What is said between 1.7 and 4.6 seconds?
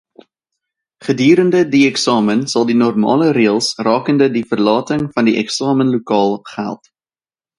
die eksamen sal die normale reëls rakende die